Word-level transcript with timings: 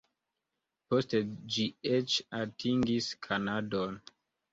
Poste 0.93 1.19
ĝi 1.55 1.65
eĉ 1.97 2.15
atingis 2.39 3.11
Kanadon. 3.27 4.01